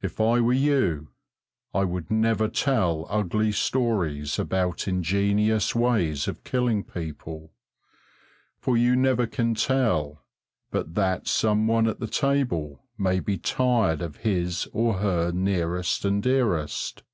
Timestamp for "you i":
0.52-1.84